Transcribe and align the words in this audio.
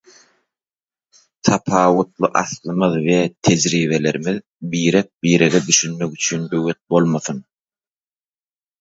Tapawutly 1.49 2.27
aslymyz 2.41 2.95
we 3.05 3.19
tejribelerimiz 3.45 4.37
birek-birege 4.71 5.61
düşünmek 5.67 6.11
üçin 6.17 6.41
böwet 6.51 6.79
bolmasyn. 6.89 7.39